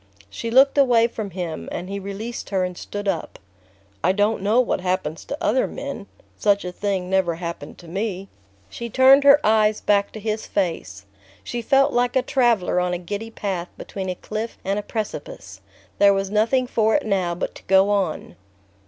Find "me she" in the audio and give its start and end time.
7.87-8.89